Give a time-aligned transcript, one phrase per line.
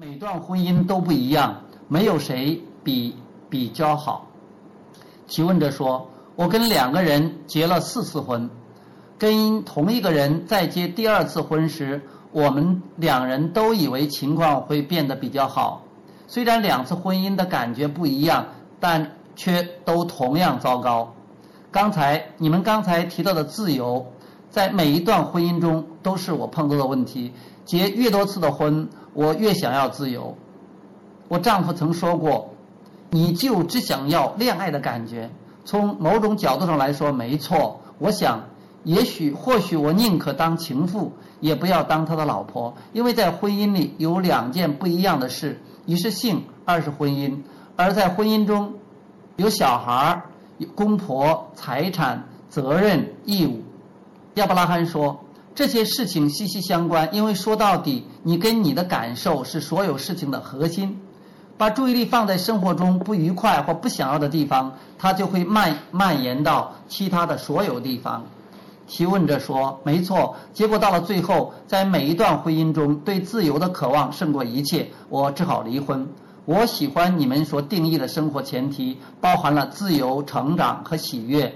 [0.00, 3.16] 每段婚姻都不一样，没有谁比
[3.50, 4.28] 比较好。
[5.26, 8.48] 提问者说：“我跟两个人结了四次婚，
[9.18, 12.00] 跟同一个人再结第二次婚时，
[12.30, 15.82] 我们两人都以为情况会变得比较好。
[16.28, 18.46] 虽然两次婚姻的感觉不一样，
[18.78, 21.12] 但却都同样糟糕。
[21.72, 24.06] 刚才你们刚才提到的自由，
[24.50, 27.32] 在每一段婚姻中都是我碰到的问题。
[27.64, 30.36] 结越多次的婚。”我越想要自由。
[31.26, 32.50] 我丈夫曾说过
[33.10, 35.28] ：“你就只想要恋爱的感觉。”
[35.64, 37.80] 从某种角度上来说，没错。
[37.98, 38.40] 我想，
[38.84, 41.10] 也许或许我宁可当情妇，
[41.40, 47.36] 也不要当他的老婆，因为在婚姻里有两件不一样的事：一是性，二是婚姻。
[47.74, 48.72] 而在婚姻中，
[49.34, 50.22] 有小孩、
[50.58, 53.62] 有公婆、财产、责任、义务。
[54.38, 55.20] 亚伯拉罕说。
[55.54, 61.00] 这些事情息息相关，因为说到底，你跟你的感受是所有事情的核心。
[61.56, 68.24] 把注意力放在生活中不愉快或不想要的地方，它就会蔓蔓延到其他的所有地方。
[68.86, 76.06] 提问者说：“没错。”结果到了最后，在每一段婚姻中，对自由的渴望胜过一切，我只好离婚。
[76.44, 81.52] 我喜欢你们所定义的生活前提，包含了自由、成长和喜悦，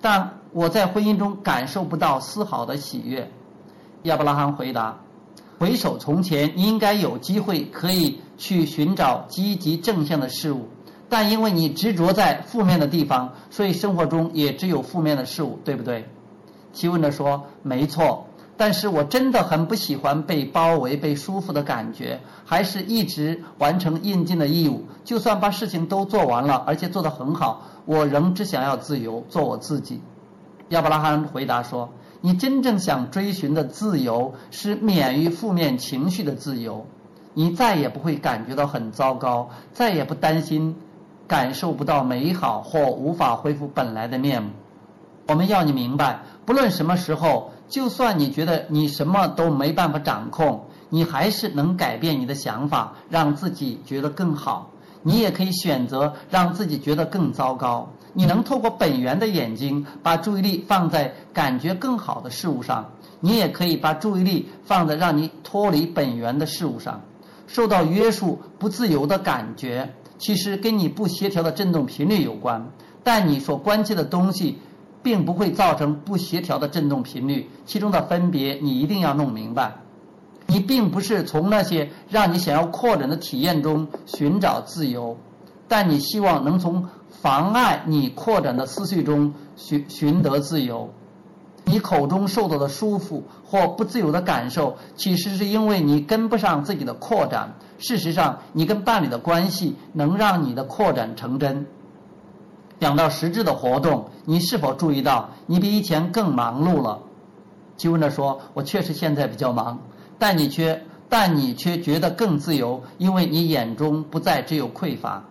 [0.00, 3.30] 但我在婚姻中感受不到丝毫的喜悦。
[4.04, 5.00] 亚伯拉罕回答
[5.60, 10.68] ：“回首从前，应该有机会可以去寻找积极正向的事物，
[11.08, 16.08] 但因为你执着在负面的地方，所以生活中也只有负面的事物，对不对？”
[16.72, 18.26] 提问者说：“没错，
[18.60, 24.84] 但是我真的很不喜欢被包围、被束缚的感觉，还是一直完成应尽的义务。
[25.02, 30.02] 就算把事情都做完了，而且做得很好，我仍只想要自由，做我自己。”
[30.68, 31.88] 亚伯拉罕回答说。
[32.20, 36.84] 你真正想追寻的自由是免于负面情绪的自由，
[37.32, 40.76] 你再也不会感觉到很糟糕，再也不担心
[41.26, 44.50] 感受不到美好或无法恢复本来的面目。
[45.28, 54.68] 我们要你明白，不论什么时候，就算你觉得你什么都没办法掌控，你还是能改变你的想法，让自己觉得更好。
[55.02, 57.88] 你也可以选择让自己觉得更糟糕。
[58.12, 62.84] 你能透过本源的眼睛，把注意力放在感觉更好的事物上；
[63.20, 67.00] 你也可以把注意力放在让你脱离本源的事物上。
[67.46, 72.70] 受到约束、不自由的感觉，其实跟你不协调的振动频率有关。
[73.02, 74.58] 但你所关切的东西，
[75.02, 79.74] 并不会造成不协调的振动频率，其中的分别你一定要弄明白。
[80.46, 85.16] 你并不是从那些让你想要扩展的体验中寻找自由，
[85.68, 86.88] 但你希望能从
[87.22, 90.92] 妨碍你扩展的思绪中寻寻得自由。
[91.64, 97.54] 你口中受到的舒服或不自由的感受，其实是因为你跟不上自己的扩展。
[97.78, 101.66] 事实上，你跟伴侣的关系能让你的扩展成真。
[102.80, 106.98] 讲到实质的活动，你是否注意到你比以前更忙碌了？
[107.76, 109.78] 提问者说：“我确实现在比较忙。”
[110.18, 115.24] 但你却，但你却觉得更自由，因为你眼中不再只有匮乏。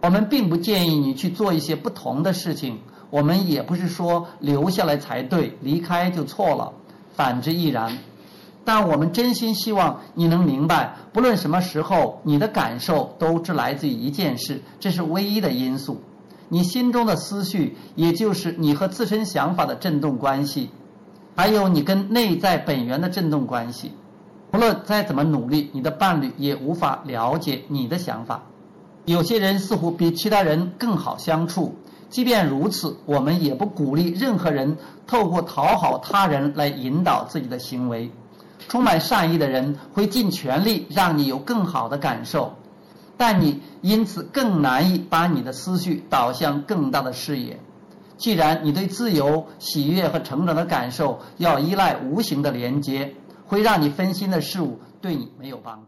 [0.00, 6.72] 我们并不建议你去做一些不同的事情，我们也不是说留下来才对，离开就错了，
[7.14, 7.96] 反之亦然。
[8.64, 16.00] 但我们真心希望你能明白，不论什么时候，你的感受都只来自于一件事，这是唯一的因素。
[16.52, 20.68] 你心中的思绪，也就是你和自身想法的振动关系，
[21.34, 23.92] 还有你跟内在本源的振动关系。
[24.52, 28.42] 无论再怎么努力，你的伴侣也无法了解你的想法。
[29.06, 31.74] 有些人似乎比其他人更好相处，
[32.10, 34.76] 即便如此，我们也不鼓励任何人
[35.06, 38.12] 透过讨好他人来引导自己的行为。
[38.68, 42.52] 充满善意的人会尽全力让你有更好的感受，
[43.22, 47.60] 但你因此更难以把你的思绪导向更大的视野。
[48.16, 53.14] 既然你对自由、喜悦和成长的感受要依赖无形的连接。
[53.52, 55.80] 会让你分心的事物对你没有帮助。